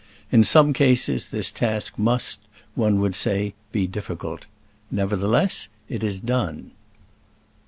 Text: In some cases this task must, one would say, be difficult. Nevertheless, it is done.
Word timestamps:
In 0.31 0.43
some 0.43 0.73
cases 0.73 1.27
this 1.27 1.51
task 1.51 1.95
must, 1.95 2.39
one 2.73 2.99
would 3.01 3.13
say, 3.13 3.53
be 3.71 3.85
difficult. 3.85 4.47
Nevertheless, 4.89 5.67
it 5.89 6.03
is 6.03 6.19
done. 6.19 6.71